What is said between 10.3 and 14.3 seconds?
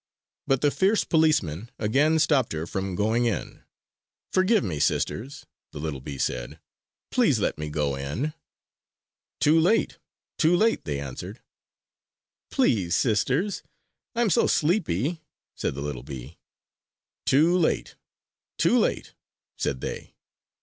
Too late!" they answered. "Please, sisters, I